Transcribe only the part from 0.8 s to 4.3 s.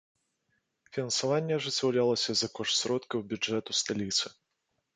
Фінансаванне ажыццяўлялася за кошт сродкаў бюджэту сталіцы.